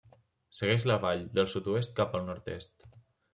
[0.59, 2.89] Segueix la vall, del sud-oest cap al nord-est.